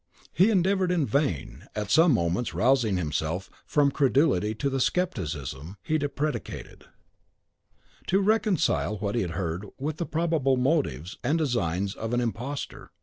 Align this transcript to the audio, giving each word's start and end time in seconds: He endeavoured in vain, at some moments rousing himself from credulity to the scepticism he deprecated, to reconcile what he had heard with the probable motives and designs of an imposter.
He 0.33 0.49
endeavoured 0.49 0.91
in 0.91 1.05
vain, 1.05 1.67
at 1.75 1.91
some 1.91 2.11
moments 2.13 2.55
rousing 2.55 2.97
himself 2.97 3.51
from 3.67 3.91
credulity 3.91 4.55
to 4.55 4.67
the 4.67 4.79
scepticism 4.79 5.77
he 5.83 5.99
deprecated, 5.99 6.85
to 8.07 8.19
reconcile 8.19 8.97
what 8.97 9.13
he 9.13 9.21
had 9.21 9.31
heard 9.37 9.63
with 9.77 9.97
the 9.97 10.07
probable 10.07 10.57
motives 10.57 11.19
and 11.23 11.37
designs 11.37 11.93
of 11.93 12.13
an 12.15 12.19
imposter. 12.19 12.89